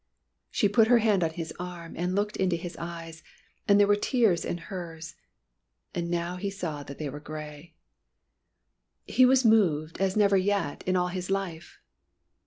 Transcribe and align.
She 0.49 0.67
put 0.67 0.87
her 0.87 0.97
hand 0.97 1.23
on 1.23 1.29
his 1.29 1.53
arm, 1.59 1.93
and 1.95 2.15
looked 2.15 2.35
up 2.35 2.39
into 2.41 2.55
his 2.55 2.75
eyes. 2.77 3.21
And 3.67 3.79
there 3.79 3.85
were 3.85 3.95
tears 3.95 4.43
in 4.43 4.57
hers. 4.57 5.13
And 5.93 6.09
now 6.09 6.37
he 6.37 6.49
saw 6.49 6.81
that 6.81 6.97
they 6.97 7.07
were 7.07 7.19
grey. 7.19 7.75
He 9.05 9.27
was 9.27 9.45
moved 9.45 9.99
as 10.01 10.17
never 10.17 10.37
yet 10.37 10.83
in 10.87 10.95
all 10.95 11.09
his 11.09 11.29
life. 11.29 11.77